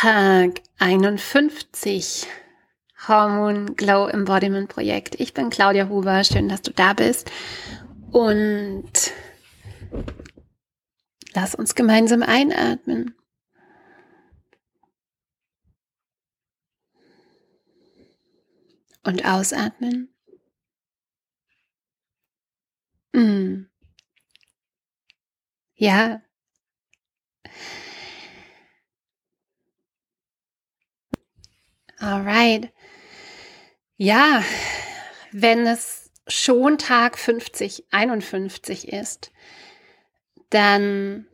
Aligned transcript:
Tag 0.00 0.62
51 0.78 2.28
Hormon 3.08 3.74
Glow 3.74 4.06
Embodiment 4.06 4.68
Projekt. 4.68 5.18
Ich 5.18 5.34
bin 5.34 5.50
Claudia 5.50 5.88
Huber. 5.88 6.22
Schön, 6.22 6.48
dass 6.48 6.62
du 6.62 6.70
da 6.70 6.92
bist. 6.92 7.32
Und 8.12 8.92
lass 11.34 11.56
uns 11.56 11.74
gemeinsam 11.74 12.22
einatmen. 12.22 13.16
Und 19.02 19.24
ausatmen. 19.24 20.14
Mm. 23.12 23.64
Ja, 25.74 26.22
Alright. 32.00 32.72
Ja, 33.96 34.42
wenn 35.32 35.66
es 35.66 36.10
schon 36.28 36.78
Tag 36.78 37.18
50, 37.18 37.86
51 37.90 38.92
ist, 38.92 39.32
dann 40.50 41.26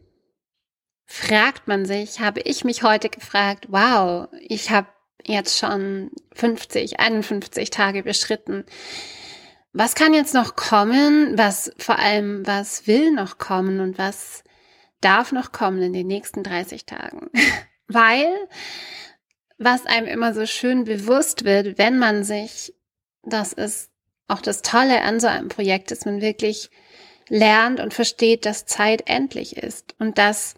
fragt 1.07 1.69
man 1.69 1.85
sich, 1.85 2.21
habe 2.21 2.41
ich 2.41 2.65
mich 2.65 2.83
heute 2.83 3.11
gefragt, 3.11 3.67
wow, 3.69 4.29
ich 4.41 4.71
habe 4.71 4.89
jetzt 5.27 5.59
schon 5.59 6.11
50, 6.35 6.99
51 6.99 7.71
Tage 7.71 8.03
beschritten. 8.03 8.65
Was 9.73 9.95
kann 9.95 10.15
jetzt 10.15 10.35
noch 10.35 10.57
kommen? 10.57 11.37
Was 11.37 11.73
vor 11.79 11.99
allem, 11.99 12.47
was 12.47 12.87
will 12.87 13.13
noch 13.13 13.39
kommen 13.39 13.81
und 13.81 13.99
was 13.99 14.45
darf 15.01 15.33
noch 15.33 15.53
kommen 15.53 15.83
in 15.83 15.93
den 15.93 16.07
nächsten 16.07 16.43
30 16.43 16.87
Tagen? 16.87 17.31
Weil 17.89 18.29
was 19.59 19.87
einem 19.87 20.07
immer 20.07 20.35
so 20.35 20.47
schön 20.47 20.85
bewusst 20.85 21.45
wird, 21.45 21.79
wenn 21.79 21.99
man 21.99 22.25
sich, 22.25 22.75
das 23.23 23.53
ist 23.53 23.91
auch 24.27 24.41
das 24.41 24.63
Tolle 24.63 25.03
an 25.03 25.21
so 25.21 25.27
einem 25.27 25.49
Projekt, 25.49 25.91
dass 25.91 26.05
man 26.05 26.21
wirklich 26.21 26.71
lernt 27.29 27.81
und 27.81 27.95
versteht, 27.95 28.47
dass 28.47 28.67
Zeit 28.67 29.05
endlich 29.07 29.57
ist 29.57 29.95
und 29.99 30.19
dass 30.19 30.55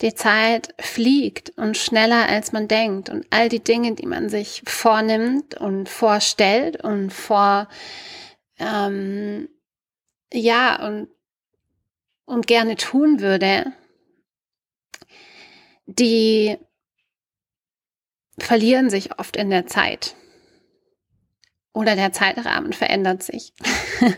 die 0.00 0.14
Zeit 0.14 0.74
fliegt 0.80 1.50
und 1.58 1.76
schneller 1.76 2.28
als 2.28 2.52
man 2.52 2.68
denkt 2.68 3.10
und 3.10 3.26
all 3.30 3.48
die 3.48 3.62
Dinge, 3.62 3.94
die 3.94 4.06
man 4.06 4.28
sich 4.28 4.62
vornimmt 4.66 5.54
und 5.54 5.88
vorstellt 5.88 6.82
und 6.82 7.12
vor, 7.12 7.68
ähm, 8.58 9.48
ja, 10.32 10.86
und, 10.86 11.08
und 12.24 12.46
gerne 12.46 12.76
tun 12.76 13.20
würde, 13.20 13.72
die 15.86 16.56
verlieren 18.42 18.90
sich 18.90 19.18
oft 19.18 19.36
in 19.36 19.50
der 19.50 19.66
Zeit. 19.66 20.16
Oder 21.72 21.96
der 21.96 22.12
Zeitrahmen 22.12 22.72
verändert 22.72 23.22
sich. 23.22 23.52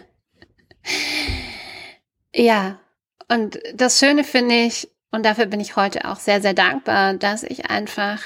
ja, 2.35 2.81
und 3.29 3.59
das 3.75 3.99
Schöne 3.99 4.25
finde 4.25 4.55
ich, 4.57 4.91
und 5.11 5.25
dafür 5.25 5.47
bin 5.47 5.61
ich 5.61 5.77
heute 5.77 6.09
auch 6.09 6.17
sehr, 6.17 6.41
sehr 6.41 6.55
dankbar, 6.55 7.15
dass 7.15 7.43
ich 7.43 7.71
einfach 7.71 8.23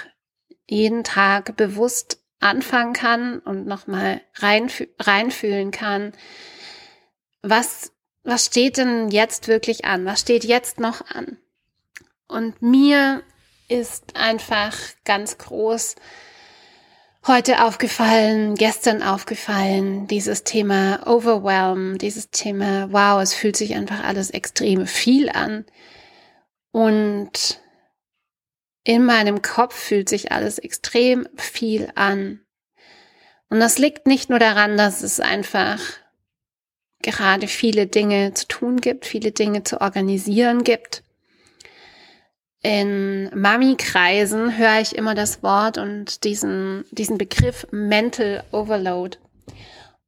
jeden 0.69 1.05
Tag 1.05 1.57
bewusst 1.57 2.21
anfangen 2.41 2.93
kann 2.93 3.39
und 3.41 3.67
nochmal 3.67 4.21
reinfü 4.35 4.89
reinfühlen 4.99 5.71
kann, 5.71 6.13
was, 7.43 7.93
was 8.25 8.47
steht 8.47 8.77
denn 8.77 9.09
jetzt 9.09 9.49
wirklich 9.49 9.85
an? 9.85 10.05
Was 10.05 10.21
steht 10.21 10.45
jetzt 10.45 10.81
noch 10.81 11.07
an? 11.07 11.39
Und 12.29 12.61
mir 12.61 13.23
ist 13.69 14.17
einfach 14.17 14.77
ganz 15.05 15.39
groß 15.39 15.97
heute 17.27 17.65
aufgefallen, 17.65 18.55
gestern 18.55 19.03
aufgefallen, 19.03 20.07
dieses 20.07 20.45
Thema 20.45 21.07
Overwhelm, 21.07 21.99
dieses 21.99 22.31
Thema, 22.31 22.93
wow, 22.93 23.21
es 23.21 23.35
fühlt 23.35 23.57
sich 23.57 23.75
einfach 23.75 24.05
alles 24.05 24.31
extrem 24.31 24.87
viel 24.87 25.29
an. 25.29 25.65
Und 26.71 27.61
in 28.85 29.05
meinem 29.05 29.43
Kopf 29.43 29.75
fühlt 29.75 30.09
sich 30.09 30.31
alles 30.31 30.59
extrem 30.59 31.27
viel 31.37 31.91
an. 31.97 32.41
Und 33.49 33.59
das 33.59 33.79
liegt 33.79 34.07
nicht 34.07 34.31
nur 34.31 34.39
daran, 34.39 34.77
dass 34.77 35.03
es 35.03 35.19
einfach 35.19 35.81
gerade 37.03 37.49
viele 37.49 37.87
Dinge 37.87 38.35
zu 38.35 38.47
tun 38.47 38.81
gibt, 38.81 39.07
viele 39.07 39.33
Dinge 39.33 39.65
zu 39.65 39.81
organisieren 39.81 40.63
gibt, 40.63 41.03
in 42.67 43.31
Mami-Kreisen 43.33 44.59
höre 44.59 44.81
ich 44.81 44.97
immer 44.97 45.15
das 45.15 45.45
Wort 45.45 45.79
und 45.79 46.25
diesen, 46.25 46.85
diesen 46.91 47.17
Begriff 47.17 47.65
Mental 47.71 48.43
Overload. 48.51 49.19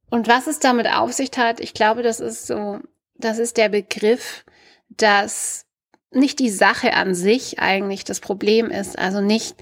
Und 0.09 0.27
was 0.27 0.45
es 0.45 0.59
damit 0.59 0.91
auf 0.91 1.13
sich 1.13 1.31
hat, 1.37 1.61
ich 1.61 1.73
glaube, 1.73 2.03
das 2.03 2.19
ist 2.19 2.47
so, 2.47 2.79
das 3.15 3.39
ist 3.39 3.55
der 3.55 3.69
Begriff, 3.69 4.43
dass 4.89 5.67
nicht 6.11 6.39
die 6.39 6.49
Sache 6.49 6.95
an 6.95 7.15
sich 7.15 7.59
eigentlich 7.59 8.03
das 8.03 8.19
Problem 8.19 8.71
ist, 8.71 8.99
also 8.99 9.21
nicht 9.21 9.55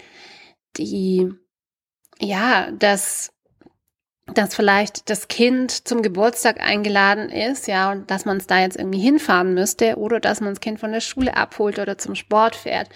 die, 0.77 1.31
ja, 2.19 2.71
das 2.71 3.31
dass 4.33 4.55
vielleicht 4.55 5.09
das 5.09 5.27
Kind 5.27 5.87
zum 5.87 6.01
Geburtstag 6.01 6.61
eingeladen 6.61 7.29
ist, 7.29 7.67
ja, 7.67 7.91
und 7.91 8.11
dass 8.11 8.25
man 8.25 8.37
es 8.37 8.47
da 8.47 8.59
jetzt 8.59 8.77
irgendwie 8.77 8.99
hinfahren 8.99 9.53
müsste 9.53 9.97
oder 9.97 10.19
dass 10.19 10.41
man 10.41 10.49
das 10.49 10.59
Kind 10.59 10.79
von 10.79 10.91
der 10.91 11.01
Schule 11.01 11.35
abholt 11.35 11.79
oder 11.79 11.97
zum 11.97 12.15
Sport 12.15 12.55
fährt, 12.55 12.89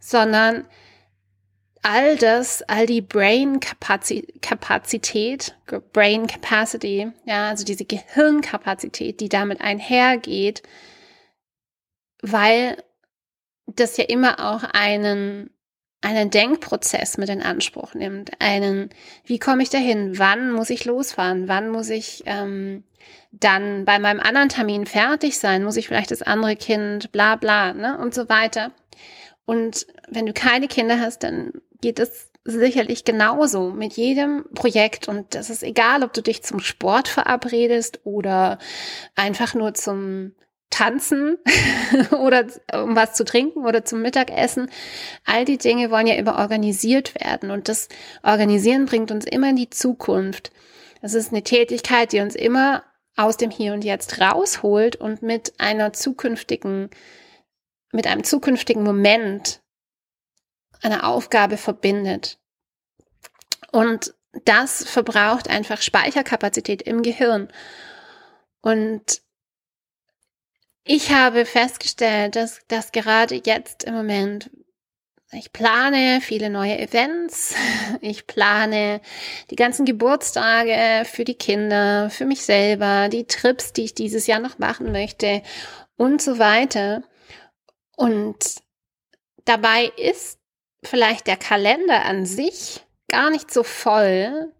sondern 0.00 0.66
all 1.82 2.16
das, 2.16 2.62
all 2.62 2.86
die 2.86 3.00
Brain 3.00 3.60
Kapazität, 3.60 5.56
Brain 5.92 6.26
Capacity, 6.26 7.10
ja, 7.24 7.48
also 7.48 7.64
diese 7.64 7.84
Gehirnkapazität, 7.84 9.20
die 9.20 9.28
damit 9.28 9.60
einhergeht, 9.60 10.62
weil 12.22 12.82
das 13.66 13.96
ja 13.96 14.04
immer 14.04 14.52
auch 14.52 14.64
einen 14.64 15.50
einen 16.00 16.30
Denkprozess 16.30 17.18
mit 17.18 17.28
in 17.28 17.42
Anspruch 17.42 17.94
nimmt, 17.94 18.30
einen, 18.40 18.90
wie 19.24 19.38
komme 19.38 19.62
ich 19.62 19.70
dahin, 19.70 20.18
wann 20.18 20.52
muss 20.52 20.70
ich 20.70 20.84
losfahren, 20.84 21.48
wann 21.48 21.70
muss 21.70 21.90
ich 21.90 22.22
ähm, 22.26 22.84
dann 23.32 23.84
bei 23.84 23.98
meinem 23.98 24.20
anderen 24.20 24.48
Termin 24.48 24.86
fertig 24.86 25.38
sein, 25.38 25.64
muss 25.64 25.76
ich 25.76 25.88
vielleicht 25.88 26.10
das 26.10 26.22
andere 26.22 26.56
Kind, 26.56 27.10
bla 27.10 27.36
bla, 27.36 27.74
ne, 27.74 27.98
und 27.98 28.14
so 28.14 28.28
weiter. 28.28 28.72
Und 29.44 29.86
wenn 30.08 30.26
du 30.26 30.32
keine 30.32 30.68
Kinder 30.68 31.00
hast, 31.00 31.22
dann 31.24 31.52
geht 31.80 31.98
es 31.98 32.30
sicherlich 32.44 33.04
genauso 33.04 33.70
mit 33.70 33.94
jedem 33.94 34.44
Projekt. 34.54 35.08
Und 35.08 35.34
das 35.34 35.50
ist 35.50 35.62
egal, 35.62 36.02
ob 36.02 36.12
du 36.12 36.22
dich 36.22 36.42
zum 36.42 36.60
Sport 36.60 37.08
verabredest 37.08 38.00
oder 38.04 38.58
einfach 39.14 39.54
nur 39.54 39.74
zum 39.74 40.32
tanzen 40.78 41.38
oder 42.12 42.46
um 42.72 42.94
was 42.94 43.14
zu 43.14 43.24
trinken 43.24 43.66
oder 43.66 43.84
zum 43.84 44.00
Mittagessen. 44.00 44.70
All 45.24 45.44
die 45.44 45.58
Dinge 45.58 45.90
wollen 45.90 46.06
ja 46.06 46.14
immer 46.14 46.38
organisiert 46.38 47.14
werden 47.16 47.50
und 47.50 47.68
das 47.68 47.88
Organisieren 48.22 48.86
bringt 48.86 49.10
uns 49.10 49.24
immer 49.24 49.50
in 49.50 49.56
die 49.56 49.70
Zukunft. 49.70 50.52
Das 51.02 51.14
ist 51.14 51.32
eine 51.32 51.42
Tätigkeit, 51.42 52.12
die 52.12 52.20
uns 52.20 52.36
immer 52.36 52.84
aus 53.16 53.36
dem 53.36 53.50
Hier 53.50 53.72
und 53.72 53.84
Jetzt 53.84 54.20
rausholt 54.20 54.94
und 54.94 55.22
mit 55.22 55.58
einer 55.58 55.92
zukünftigen, 55.92 56.90
mit 57.90 58.06
einem 58.06 58.22
zukünftigen 58.22 58.84
Moment 58.84 59.60
einer 60.82 61.08
Aufgabe 61.08 61.56
verbindet. 61.56 62.38
Und 63.72 64.14
das 64.44 64.84
verbraucht 64.84 65.50
einfach 65.50 65.82
Speicherkapazität 65.82 66.82
im 66.82 67.02
Gehirn. 67.02 67.48
Und 68.60 69.22
ich 70.88 71.12
habe 71.12 71.44
festgestellt, 71.44 72.34
dass, 72.34 72.60
dass 72.68 72.92
gerade 72.92 73.40
jetzt 73.44 73.84
im 73.84 73.94
Moment 73.94 74.50
ich 75.30 75.52
plane 75.52 76.20
viele 76.22 76.48
neue 76.48 76.78
Events. 76.78 77.54
Ich 78.00 78.26
plane 78.26 79.00
die 79.50 79.56
ganzen 79.56 79.84
Geburtstage 79.84 81.04
für 81.04 81.24
die 81.24 81.34
Kinder, 81.34 82.10
für 82.10 82.24
mich 82.24 82.42
selber, 82.42 83.08
die 83.08 83.26
Trips, 83.26 83.72
die 83.72 83.84
ich 83.84 83.94
dieses 83.94 84.26
Jahr 84.26 84.38
noch 84.38 84.58
machen 84.58 84.92
möchte 84.92 85.42
und 85.96 86.22
so 86.22 86.38
weiter. 86.38 87.02
Und 87.96 88.36
dabei 89.44 89.90
ist 89.96 90.38
vielleicht 90.84 91.26
der 91.26 91.36
Kalender 91.36 92.04
an 92.04 92.24
sich 92.24 92.86
gar 93.08 93.30
nicht 93.30 93.52
so 93.52 93.64
voll. 93.64 94.52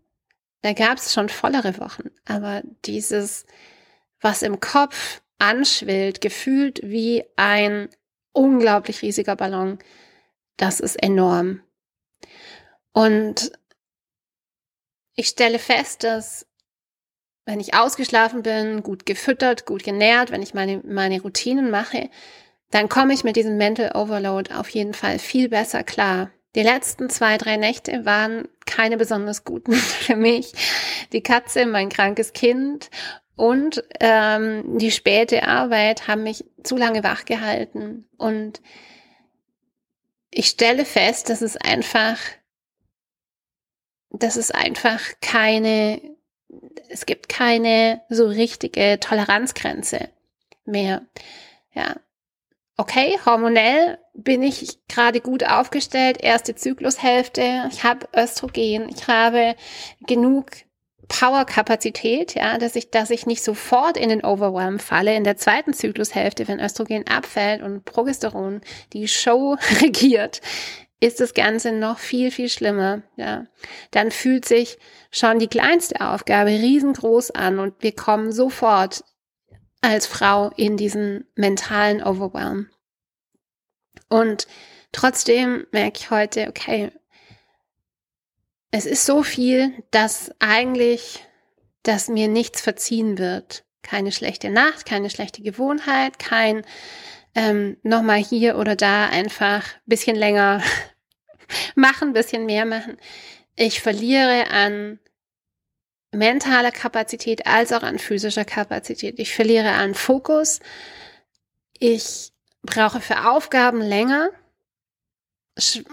Da 0.62 0.72
gab 0.72 0.98
es 0.98 1.12
schon 1.12 1.28
vollere 1.28 1.78
Wochen. 1.78 2.10
Aber 2.26 2.62
dieses, 2.84 3.46
was 4.20 4.42
im 4.42 4.58
Kopf 4.58 5.20
anschwillt, 5.38 6.20
gefühlt 6.20 6.80
wie 6.82 7.24
ein 7.36 7.88
unglaublich 8.32 9.02
riesiger 9.02 9.36
Ballon. 9.36 9.78
Das 10.56 10.80
ist 10.80 11.02
enorm. 11.02 11.60
Und 12.92 13.52
ich 15.14 15.28
stelle 15.28 15.58
fest, 15.58 16.04
dass 16.04 16.46
wenn 17.44 17.60
ich 17.60 17.74
ausgeschlafen 17.74 18.42
bin, 18.42 18.82
gut 18.82 19.06
gefüttert, 19.06 19.64
gut 19.64 19.82
genährt, 19.82 20.30
wenn 20.30 20.42
ich 20.42 20.52
meine, 20.52 20.82
meine 20.84 21.20
Routinen 21.22 21.70
mache, 21.70 22.10
dann 22.70 22.88
komme 22.88 23.14
ich 23.14 23.24
mit 23.24 23.36
diesem 23.36 23.56
Mental 23.56 23.92
Overload 23.96 24.52
auf 24.52 24.68
jeden 24.68 24.92
Fall 24.92 25.18
viel 25.18 25.48
besser 25.48 25.82
klar. 25.82 26.30
die 26.54 26.62
letzten 26.62 27.08
zwei, 27.08 27.38
drei 27.38 27.56
Nächte 27.56 28.04
waren 28.04 28.48
keine 28.66 28.96
besonders 28.96 29.44
guten 29.44 29.72
für 29.74 30.16
mich. 30.16 30.52
Die 31.12 31.22
Katze, 31.22 31.66
mein 31.66 31.88
krankes 31.88 32.32
Kind 32.32 32.90
und 33.38 33.84
ähm, 34.00 34.78
die 34.78 34.90
späte 34.90 35.46
Arbeit 35.46 36.08
haben 36.08 36.24
mich 36.24 36.44
zu 36.64 36.76
lange 36.76 37.04
wach 37.04 37.24
gehalten. 37.24 38.04
Und 38.16 38.60
ich 40.32 40.48
stelle 40.48 40.84
fest, 40.84 41.30
dass 41.30 41.40
es 41.40 41.56
einfach, 41.56 42.18
dass 44.10 44.34
es 44.34 44.50
einfach 44.50 45.00
keine, 45.20 46.00
es 46.88 47.06
gibt 47.06 47.28
keine 47.28 48.02
so 48.08 48.26
richtige 48.26 48.98
Toleranzgrenze 48.98 50.08
mehr. 50.64 51.02
Ja. 51.74 51.94
Okay, 52.76 53.20
hormonell 53.24 53.98
bin 54.14 54.42
ich 54.42 54.84
gerade 54.88 55.20
gut 55.20 55.44
aufgestellt, 55.44 56.20
erste 56.20 56.56
Zyklushälfte, 56.56 57.68
ich 57.70 57.84
habe 57.84 58.08
Östrogen, 58.16 58.88
ich 58.88 59.06
habe 59.06 59.54
genug 60.00 60.50
Powerkapazität, 61.08 62.34
ja, 62.34 62.58
dass 62.58 62.76
ich, 62.76 62.90
dass 62.90 63.10
ich 63.10 63.26
nicht 63.26 63.42
sofort 63.42 63.96
in 63.96 64.10
den 64.10 64.24
Overwhelm 64.24 64.78
falle 64.78 65.16
in 65.16 65.24
der 65.24 65.36
zweiten 65.36 65.72
Zyklushälfte, 65.72 66.46
wenn 66.48 66.60
Östrogen 66.60 67.06
abfällt 67.06 67.62
und 67.62 67.84
Progesteron 67.84 68.60
die 68.92 69.08
Show 69.08 69.56
regiert, 69.80 70.40
ist 71.00 71.20
das 71.20 71.32
Ganze 71.32 71.72
noch 71.72 71.98
viel, 71.98 72.30
viel 72.30 72.48
schlimmer, 72.48 73.02
ja. 73.16 73.46
Dann 73.90 74.10
fühlt 74.10 74.44
sich 74.44 74.78
schon 75.10 75.38
die 75.38 75.48
kleinste 75.48 76.00
Aufgabe 76.00 76.50
riesengroß 76.50 77.30
an 77.30 77.58
und 77.58 77.74
wir 77.80 77.92
kommen 77.92 78.32
sofort 78.32 79.04
als 79.80 80.06
Frau 80.06 80.50
in 80.56 80.76
diesen 80.76 81.24
mentalen 81.36 82.02
Overwhelm. 82.02 82.68
Und 84.08 84.48
trotzdem 84.92 85.66
merke 85.70 85.98
ich 86.00 86.10
heute, 86.10 86.48
okay, 86.48 86.90
es 88.70 88.86
ist 88.86 89.06
so 89.06 89.22
viel, 89.22 89.72
dass 89.90 90.30
eigentlich, 90.38 91.24
dass 91.82 92.08
mir 92.08 92.28
nichts 92.28 92.60
verziehen 92.60 93.18
wird. 93.18 93.64
Keine 93.82 94.12
schlechte 94.12 94.50
Nacht, 94.50 94.84
keine 94.84 95.08
schlechte 95.08 95.42
Gewohnheit, 95.42 96.18
kein 96.18 96.64
ähm, 97.34 97.76
nochmal 97.82 98.18
hier 98.18 98.58
oder 98.58 98.76
da 98.76 99.08
einfach 99.08 99.64
bisschen 99.86 100.16
länger 100.16 100.62
machen, 101.74 102.12
bisschen 102.12 102.46
mehr 102.46 102.66
machen. 102.66 102.98
Ich 103.56 103.80
verliere 103.80 104.50
an 104.50 104.98
mentaler 106.10 106.70
Kapazität 106.70 107.46
als 107.46 107.72
auch 107.72 107.82
an 107.82 107.98
physischer 107.98 108.44
Kapazität. 108.44 109.18
Ich 109.18 109.34
verliere 109.34 109.72
an 109.72 109.94
Fokus. 109.94 110.60
Ich 111.78 112.32
brauche 112.62 113.00
für 113.00 113.30
Aufgaben 113.30 113.80
länger 113.80 114.30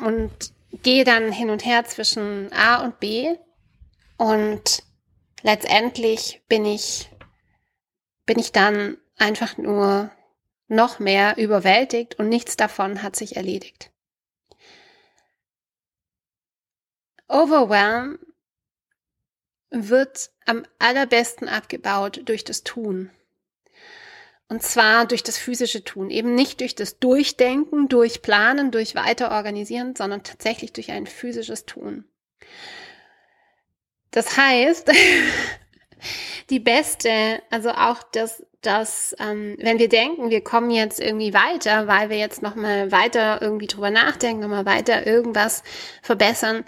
und 0.02 0.32
gehe 0.84 1.04
dann 1.04 1.32
hin 1.32 1.50
und 1.50 1.66
her 1.66 1.86
zwischen 1.86 2.52
A 2.54 2.84
und 2.84 3.00
B 3.00 3.36
und 4.18 4.84
letztendlich 5.42 6.44
bin 6.48 6.66
ich, 6.66 7.10
bin 8.26 8.40
ich 8.40 8.52
dann 8.52 8.98
einfach 9.18 9.58
nur 9.58 10.12
noch 10.68 11.00
mehr 11.00 11.38
überwältigt 11.38 12.16
und 12.16 12.30
nichts 12.30 12.58
davon 12.58 13.04
hat 13.04 13.16
sich 13.16 13.36
erledigt. 13.36 13.92
Overwhelm 17.28 18.20
wird 19.70 20.32
am 20.46 20.66
allerbesten 20.80 21.50
abgebaut 21.50 22.22
durch 22.26 22.44
das 22.44 22.64
Tun. 22.64 23.12
Und 24.48 24.62
zwar 24.62 25.08
durch 25.08 25.24
das 25.24 25.38
physische 25.38 25.84
Tun, 25.84 26.12
eben 26.12 26.36
nicht 26.36 26.60
durch 26.60 26.76
das 26.76 27.00
Durchdenken, 27.00 27.88
durch 27.88 28.22
Planen, 28.22 28.70
durch 28.72 28.94
Weiterorganisieren, 28.94 29.96
sondern 29.96 30.24
tatsächlich 30.24 30.72
durch 30.72 30.92
ein 30.92 31.08
physisches 31.08 31.66
Tun. 31.66 32.06
Das 34.12 34.38
heißt, 34.38 34.92
die 36.52 36.60
beste, 36.60 37.42
also 37.50 37.72
auch 37.72 38.04
das, 38.04 38.46
das, 38.62 39.16
ähm, 39.20 39.58
wenn 39.60 39.80
wir 39.80 39.90
denken, 39.90 40.30
wir 40.30 40.44
kommen 40.44 40.70
jetzt 40.70 41.00
irgendwie 41.00 41.34
weiter, 41.34 41.88
weil 41.88 42.10
wir 42.12 42.18
jetzt 42.18 42.44
nochmal 42.44 42.92
weiter 42.92 43.42
irgendwie 43.42 43.68
drüber 43.68 43.90
nachdenken, 43.90 44.42
nochmal 44.42 44.68
weiter 44.68 45.08
irgendwas 45.08 45.64
verbessern, 46.04 46.66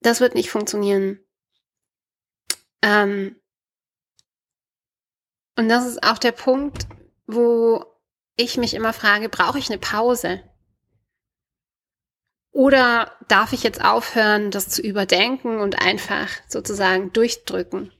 das 0.00 0.20
wird 0.20 0.34
nicht 0.34 0.50
funktionieren. 0.50 1.20
Ähm, 2.82 3.41
und 5.62 5.68
das 5.68 5.86
ist 5.86 6.02
auch 6.02 6.18
der 6.18 6.32
Punkt, 6.32 6.88
wo 7.28 7.84
ich 8.36 8.56
mich 8.56 8.74
immer 8.74 8.92
frage, 8.92 9.28
brauche 9.28 9.60
ich 9.60 9.70
eine 9.70 9.78
Pause? 9.78 10.42
Oder 12.50 13.12
darf 13.28 13.52
ich 13.52 13.62
jetzt 13.62 13.82
aufhören, 13.82 14.50
das 14.50 14.68
zu 14.68 14.82
überdenken 14.82 15.60
und 15.60 15.80
einfach 15.80 16.28
sozusagen 16.48 17.12
durchdrücken? 17.12 17.92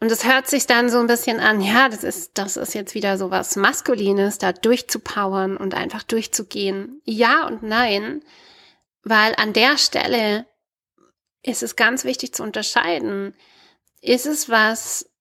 Und 0.00 0.12
es 0.12 0.26
hört 0.26 0.48
sich 0.48 0.66
dann 0.66 0.90
so 0.90 0.98
ein 0.98 1.06
bisschen 1.06 1.40
an, 1.40 1.62
ja, 1.62 1.88
das 1.88 2.04
ist, 2.04 2.32
das 2.34 2.58
ist 2.58 2.74
jetzt 2.74 2.94
wieder 2.94 3.16
so 3.16 3.30
was 3.30 3.56
Maskulines, 3.56 4.36
da 4.36 4.52
durchzupowern 4.52 5.56
und 5.56 5.74
einfach 5.74 6.02
durchzugehen. 6.02 7.00
Ja 7.04 7.46
und 7.46 7.62
nein, 7.62 8.22
weil 9.02 9.34
an 9.36 9.54
der 9.54 9.78
Stelle 9.78 10.44
ist 11.42 11.62
es 11.62 11.74
ganz 11.74 12.04
wichtig 12.04 12.34
zu 12.34 12.42
unterscheiden. 12.42 13.34
Ist 14.02 14.26
es 14.26 14.50
was, 14.50 15.11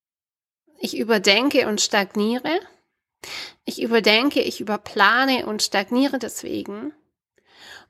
ich 0.82 0.98
überdenke 0.98 1.68
und 1.68 1.80
stagniere. 1.80 2.60
Ich 3.66 3.82
überdenke, 3.82 4.42
ich 4.42 4.60
überplane 4.60 5.46
und 5.46 5.62
stagniere 5.62 6.18
deswegen. 6.18 6.94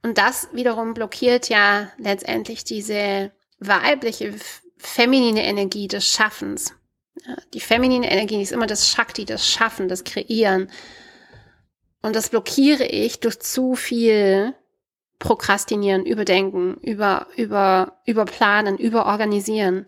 Und 0.03 0.17
das 0.17 0.49
wiederum 0.51 0.93
blockiert 0.93 1.49
ja 1.49 1.91
letztendlich 1.97 2.63
diese 2.63 3.31
weibliche, 3.59 4.35
feminine 4.77 5.45
Energie 5.45 5.88
des 5.88 6.05
Schaffens. 6.05 6.73
Die 7.53 7.59
feminine 7.59 8.11
Energie 8.11 8.41
ist 8.41 8.51
immer 8.51 8.67
das 8.67 8.89
Shakti, 8.89 9.25
das 9.25 9.47
Schaffen, 9.47 9.88
das 9.88 10.03
Kreieren. 10.03 10.71
Und 12.01 12.15
das 12.15 12.29
blockiere 12.29 12.85
ich 12.85 13.19
durch 13.19 13.39
zu 13.39 13.75
viel 13.75 14.55
prokrastinieren, 15.21 16.03
überdenken, 16.03 16.77
über, 16.81 17.27
über, 17.38 18.01
überplanen, 18.06 18.79
überorganisieren. 18.79 19.85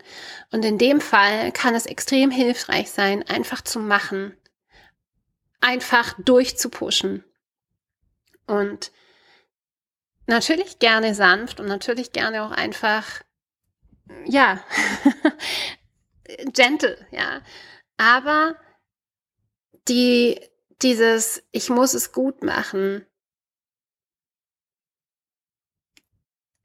Und 0.52 0.64
in 0.64 0.78
dem 0.78 1.02
Fall 1.02 1.52
kann 1.52 1.74
es 1.74 1.88
extrem 1.88 2.30
hilfreich 2.30 2.92
sein, 2.92 3.24
einfach 3.28 3.62
zu 3.62 3.80
machen, 3.80 4.38
einfach 5.60 6.14
durchzupushen. 6.20 7.26
Und 8.46 8.92
natürlich 10.28 10.78
gerne 10.78 11.16
sanft 11.16 11.60
und 11.60 11.66
natürlich 11.66 12.12
gerne 12.12 12.44
auch 12.44 12.52
einfach, 12.52 13.24
ja, 14.26 14.64
gentle, 16.54 17.08
ja. 17.10 17.42
Aber 17.98 18.56
die, 19.88 20.40
dieses, 20.84 21.42
ich 21.52 21.72
muss 21.72 21.96
es 21.96 22.12
gut 22.12 22.44
machen, 22.44 23.08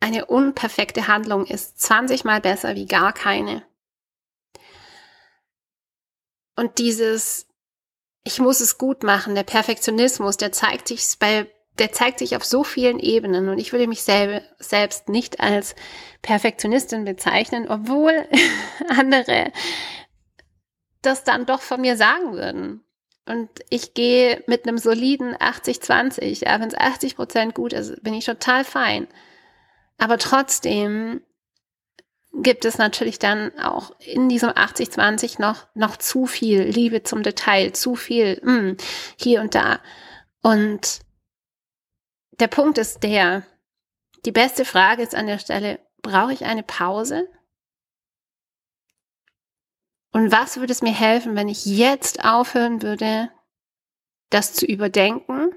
Eine 0.01 0.27
unperfekte 0.27 1.09
Handlung 1.09 1.45
ist 1.45 1.81
20 1.81 2.25
mal 2.25 2.41
besser 2.41 2.75
wie 2.77 2.87
gar 2.87 3.13
keine. 3.13 3.65
Und 6.57 6.79
dieses, 6.79 7.47
ich 8.25 8.39
muss 8.39 8.61
es 8.61 8.79
gut 8.79 9.03
machen, 9.03 9.35
der 9.35 9.45
Perfektionismus, 9.45 10.37
der 10.37 10.53
zeigt 10.53 10.89
sich 10.89 11.05
bei, 11.19 11.51
der 11.79 11.93
zeigt 11.93 12.19
sich 12.19 12.37
auf 12.37 12.45
so 12.45 12.65
vielen 12.65 12.99
Ebenen 12.99 13.49
und 13.49 13.59
ich 13.59 13.73
würde 13.73 13.87
mich 13.87 14.03
selber, 14.03 14.43
selbst 14.59 15.09
nicht 15.09 15.41
als 15.41 15.77
Perfektionistin 16.23 17.05
bezeichnen, 17.05 17.69
obwohl 17.69 18.27
andere 18.89 19.53
das 21.03 21.25
dann 21.25 21.47
doch 21.47 21.61
von 21.61 21.81
mir 21.81 21.97
sagen 21.97 22.33
würden. 22.33 22.85
Und 23.27 23.51
ich 23.69 23.95
gehe 23.95 24.43
mit 24.47 24.67
einem 24.67 24.79
soliden 24.79 25.37
80-20. 25.37 26.47
Ja, 26.47 26.59
wenn 26.61 26.69
es 26.69 26.75
80 26.75 27.15
Prozent 27.15 27.55
gut 27.55 27.73
ist, 27.73 28.03
bin 28.03 28.15
ich 28.15 28.25
total 28.25 28.65
fein. 28.65 29.07
Aber 29.99 30.19
trotzdem 30.19 31.21
gibt 32.33 32.65
es 32.65 32.79
natürlich 32.79 33.19
dann 33.19 33.57
auch 33.59 33.99
in 34.01 34.29
diesem 34.29 34.51
80-20 34.51 35.41
noch, 35.41 35.67
noch 35.75 35.97
zu 35.97 36.27
viel 36.27 36.63
Liebe 36.63 37.03
zum 37.03 37.23
Detail, 37.23 37.73
zu 37.73 37.97
viel 37.97 38.41
mh, 38.43 38.53
hm, 38.53 38.77
hier 39.17 39.41
und 39.41 39.55
da. 39.55 39.81
Und 40.43 41.01
der 42.39 42.49
Punkt 42.49 42.79
ist 42.79 43.03
der, 43.03 43.45
die 44.25 44.33
beste 44.33 44.65
Frage 44.65 45.03
ist 45.03 45.15
an 45.15 45.27
der 45.27 45.39
Stelle, 45.39 45.81
brauche 46.01 46.33
ich 46.33 46.45
eine 46.45 46.63
Pause? 46.63 47.29
Und 50.13 50.31
was 50.31 50.59
würde 50.59 50.73
es 50.73 50.83
mir 50.83 50.95
helfen, 50.95 51.35
wenn 51.35 51.49
ich 51.49 51.67
jetzt 51.67 52.25
aufhören 52.25 52.83
würde, 52.83 53.31
das 54.31 54.55
zu 54.55 54.65
überdenken 54.65 55.55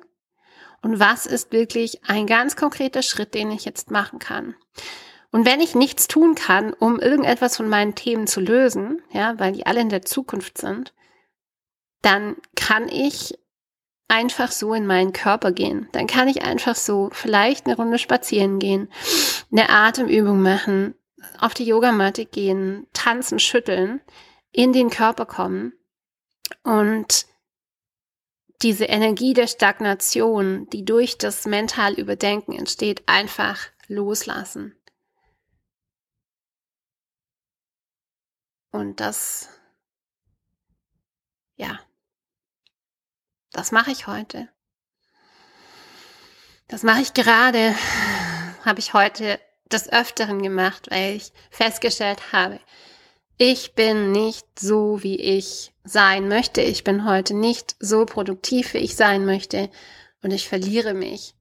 und 0.82 1.00
was 1.00 1.26
ist 1.26 1.52
wirklich 1.52 2.02
ein 2.06 2.28
ganz 2.28 2.56
konkreter 2.56 3.02
Schritt, 3.02 3.34
den 3.34 3.52
ich 3.52 3.66
jetzt 3.66 3.92
machen 3.92 4.20
kann. 4.20 4.56
Und 5.32 5.46
wenn 5.46 5.62
ich 5.62 5.76
nichts 5.76 6.08
tun 6.08 6.36
kann, 6.36 6.74
um 6.74 7.00
irgendetwas 7.00 7.56
von 7.56 7.70
meinen 7.70 7.96
Themen 7.96 8.28
zu 8.28 8.42
lösen, 8.42 9.02
ja, 9.12 9.40
weil 9.40 9.54
die 9.54 9.66
alle 9.66 9.80
in 9.80 9.90
der 9.90 10.02
Zukunft 10.02 10.58
sind, 10.58 10.94
dann 12.02 12.36
kann 12.56 12.90
ich 12.90 13.38
einfach 14.08 14.52
so 14.52 14.74
in 14.74 14.86
meinen 14.86 15.14
Körper 15.14 15.54
gehen. 15.54 15.88
Dann 15.94 16.06
kann 16.06 16.28
ich 16.28 16.42
einfach 16.42 16.76
so 16.76 17.10
vielleicht 17.14 17.66
eine 17.66 17.78
Runde 17.78 17.98
spazieren 17.98 18.60
gehen, 18.60 18.90
eine 19.52 19.70
Atemübung 19.70 20.42
machen, 20.42 20.96
auf 21.40 21.54
die 21.54 21.66
Yogamatte 21.66 22.26
gehen, 22.26 22.88
tanzen, 22.92 23.40
schütteln, 23.40 24.02
in 24.52 24.74
den 24.74 24.90
Körper 24.90 25.26
kommen 25.26 25.74
und 26.64 27.26
diese 28.62 28.86
Energie 28.86 29.34
der 29.34 29.48
Stagnation, 29.48 30.70
die 30.70 30.86
durch 30.86 31.18
das 31.18 31.46
mental 31.46 31.94
Überdenken 31.94 32.54
entsteht, 32.54 33.04
einfach 33.08 33.60
loslassen. 33.88 34.76
Und 38.72 39.00
das, 39.00 39.50
ja, 41.56 41.80
das 43.52 43.72
mache 43.72 43.92
ich 43.92 44.08
heute. 44.08 44.48
Das 46.68 46.84
mache 46.84 47.02
ich 47.02 47.14
gerade, 47.14 47.76
habe 48.64 48.80
ich 48.80 48.94
heute 48.94 49.40
des 49.72 49.92
Öfteren 49.92 50.42
gemacht, 50.42 50.88
weil 50.90 51.16
ich 51.16 51.34
festgestellt 51.50 52.32
habe, 52.32 52.60
ich 53.44 53.74
bin 53.74 54.12
nicht 54.12 54.46
so, 54.60 55.02
wie 55.02 55.20
ich 55.20 55.74
sein 55.84 56.28
möchte. 56.28 56.62
Ich 56.62 56.84
bin 56.84 57.06
heute 57.06 57.34
nicht 57.34 57.76
so 57.80 58.06
produktiv, 58.06 58.76
wie 58.76 58.78
ich 58.78 58.96
sein 58.96 59.26
möchte. 59.26 59.72
Und 60.22 60.30
ich 60.30 60.48
verliere 60.48 60.94
mich. 60.94 61.34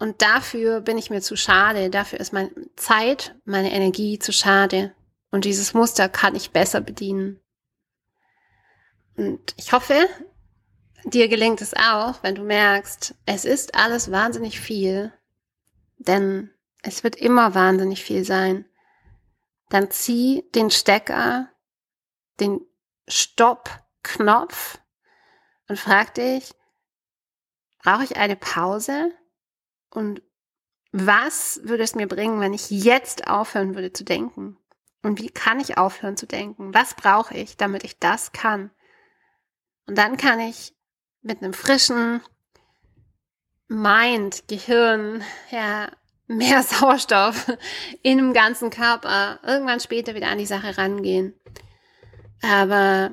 Und 0.00 0.22
dafür 0.22 0.80
bin 0.80 0.98
ich 0.98 1.08
mir 1.08 1.20
zu 1.20 1.36
schade. 1.36 1.88
Dafür 1.88 2.18
ist 2.18 2.32
meine 2.32 2.50
Zeit, 2.74 3.36
meine 3.44 3.70
Energie 3.72 4.18
zu 4.18 4.32
schade. 4.32 4.92
Und 5.30 5.44
dieses 5.44 5.72
Muster 5.72 6.08
kann 6.08 6.34
ich 6.34 6.50
besser 6.50 6.80
bedienen. 6.80 7.38
Und 9.16 9.54
ich 9.56 9.70
hoffe, 9.70 10.08
dir 11.04 11.28
gelingt 11.28 11.60
es 11.60 11.74
auch, 11.74 12.24
wenn 12.24 12.34
du 12.34 12.42
merkst, 12.42 13.14
es 13.24 13.44
ist 13.44 13.76
alles 13.76 14.10
wahnsinnig 14.10 14.58
viel, 14.58 15.12
denn 15.98 16.50
es 16.82 17.04
wird 17.04 17.14
immer 17.14 17.54
wahnsinnig 17.54 18.02
viel 18.02 18.24
sein. 18.24 18.64
Dann 19.68 19.90
zieh 19.90 20.48
den 20.54 20.70
Stecker, 20.70 21.48
den 22.40 22.60
Stopp-Knopf 23.08 24.78
und 25.68 25.78
frag 25.78 26.14
dich, 26.14 26.54
brauche 27.82 28.04
ich 28.04 28.16
eine 28.16 28.36
Pause? 28.36 29.12
Und 29.90 30.22
was 30.92 31.60
würde 31.64 31.82
es 31.82 31.94
mir 31.94 32.06
bringen, 32.06 32.40
wenn 32.40 32.54
ich 32.54 32.70
jetzt 32.70 33.28
aufhören 33.28 33.74
würde 33.74 33.92
zu 33.92 34.04
denken? 34.04 34.56
Und 35.02 35.20
wie 35.20 35.30
kann 35.30 35.60
ich 35.60 35.76
aufhören 35.76 36.16
zu 36.16 36.26
denken? 36.26 36.72
Was 36.72 36.94
brauche 36.94 37.36
ich, 37.36 37.56
damit 37.56 37.84
ich 37.84 37.98
das 37.98 38.32
kann? 38.32 38.70
Und 39.86 39.98
dann 39.98 40.16
kann 40.16 40.40
ich 40.40 40.74
mit 41.20 41.42
einem 41.42 41.52
frischen 41.52 42.22
Mind, 43.68 44.48
Gehirn, 44.48 45.22
ja, 45.50 45.90
mehr 46.26 46.62
Sauerstoff 46.64 47.52
in 48.02 48.18
dem 48.18 48.32
ganzen 48.32 48.70
Körper 48.70 49.40
irgendwann 49.42 49.80
später 49.80 50.14
wieder 50.14 50.28
an 50.28 50.38
die 50.38 50.46
Sache 50.46 50.76
rangehen. 50.78 51.34
Aber 52.42 53.12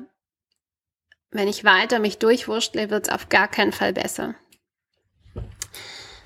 wenn 1.30 1.48
ich 1.48 1.64
weiter 1.64 1.98
mich 1.98 2.18
durchwurschtle, 2.18 2.90
wird 2.90 3.08
es 3.08 3.12
auf 3.12 3.28
gar 3.28 3.48
keinen 3.48 3.72
Fall 3.72 3.92
besser. 3.92 4.34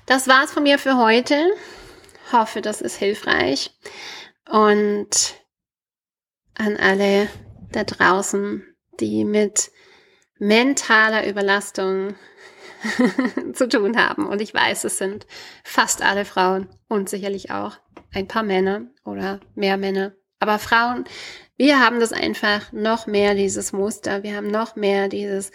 Das 0.05 0.27
war's 0.27 0.51
von 0.51 0.63
mir 0.63 0.79
für 0.79 0.97
heute. 0.97 1.35
Hoffe, 2.31 2.61
das 2.61 2.81
ist 2.81 2.97
hilfreich. 2.97 3.71
Und 4.49 5.35
an 6.55 6.77
alle 6.77 7.27
da 7.71 7.83
draußen, 7.83 8.65
die 8.99 9.25
mit 9.25 9.71
mentaler 10.39 11.27
Überlastung 11.27 12.15
zu 13.53 13.67
tun 13.67 13.97
haben. 13.97 14.27
Und 14.27 14.41
ich 14.41 14.53
weiß, 14.53 14.83
es 14.83 14.97
sind 14.97 15.27
fast 15.63 16.01
alle 16.01 16.25
Frauen 16.25 16.67
und 16.87 17.09
sicherlich 17.09 17.51
auch 17.51 17.77
ein 18.13 18.27
paar 18.27 18.43
Männer 18.43 18.87
oder 19.03 19.39
mehr 19.55 19.77
Männer. 19.77 20.13
Aber 20.39 20.59
Frauen, 20.59 21.05
wir 21.57 21.79
haben 21.79 21.99
das 21.99 22.13
einfach 22.13 22.71
noch 22.71 23.07
mehr, 23.07 23.33
dieses 23.33 23.73
Muster. 23.73 24.23
Wir 24.23 24.35
haben 24.35 24.47
noch 24.47 24.75
mehr 24.75 25.07
dieses 25.07 25.51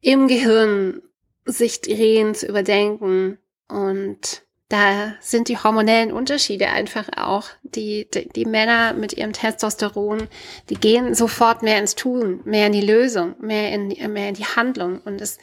im 0.00 0.28
Gehirn 0.28 1.02
sich 1.44 1.80
drehen, 1.80 2.34
zu 2.34 2.46
überdenken. 2.46 3.38
Und 3.68 4.42
da 4.68 5.14
sind 5.20 5.48
die 5.48 5.58
hormonellen 5.58 6.12
Unterschiede 6.12 6.68
einfach 6.68 7.08
auch. 7.16 7.48
Die, 7.62 8.08
die, 8.12 8.28
die, 8.28 8.44
Männer 8.44 8.94
mit 8.94 9.12
ihrem 9.12 9.32
Testosteron, 9.32 10.28
die 10.70 10.74
gehen 10.74 11.14
sofort 11.14 11.62
mehr 11.62 11.78
ins 11.78 11.94
Tun, 11.94 12.40
mehr 12.44 12.66
in 12.66 12.72
die 12.72 12.80
Lösung, 12.80 13.36
mehr 13.40 13.72
in, 13.72 13.88
mehr 14.12 14.28
in 14.28 14.34
die 14.34 14.44
Handlung. 14.44 15.00
Und 15.04 15.20
es 15.20 15.38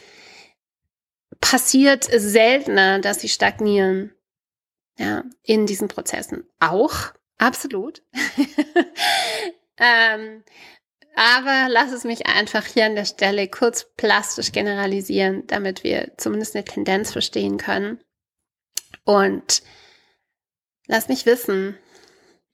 passiert 1.44 2.06
seltener, 2.06 3.00
dass 3.00 3.20
sie 3.20 3.30
stagnieren. 3.30 4.14
Ja, 4.98 5.24
in 5.42 5.66
diesen 5.66 5.88
Prozessen. 5.88 6.48
Auch, 6.60 7.14
absolut. 7.38 8.04
ähm, 9.78 10.44
aber 11.16 11.68
lass 11.70 11.92
es 11.92 12.04
mich 12.04 12.28
einfach 12.28 12.66
hier 12.66 12.86
an 12.86 12.96
der 12.96 13.06
Stelle 13.06 13.48
kurz 13.48 13.92
plastisch 13.98 14.52
generalisieren, 14.52 15.46
damit 15.48 15.84
wir 15.84 16.14
zumindest 16.18 16.56
eine 16.56 16.64
Tendenz 16.64 17.12
verstehen 17.12 17.58
können. 17.58 18.00
Und 19.04 19.64
lass 20.88 21.08
mich 21.10 21.26
wissen, 21.26 21.78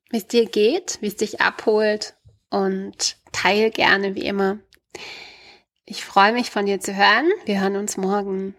wie 0.09 0.17
es 0.17 0.27
dir 0.27 0.45
geht, 0.45 0.97
wie 1.01 1.07
es 1.07 1.17
dich 1.17 1.41
abholt 1.41 2.15
und 2.49 3.17
teile 3.33 3.69
gerne 3.69 4.15
wie 4.15 4.25
immer. 4.25 4.59
Ich 5.85 6.05
freue 6.05 6.33
mich 6.33 6.51
von 6.51 6.65
dir 6.65 6.79
zu 6.79 6.95
hören. 6.95 7.29
Wir 7.45 7.61
hören 7.61 7.75
uns 7.75 7.97
morgen. 7.97 8.55